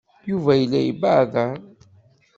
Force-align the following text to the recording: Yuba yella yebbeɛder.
Yuba 0.29 0.51
yella 0.55 0.79
yebbeɛder. 0.81 1.55